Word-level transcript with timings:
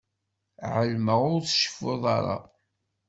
Ԑelmeɣ 0.75 1.21
ur 1.33 1.41
tceffuḍ 1.43 2.03
ara. 2.15 2.37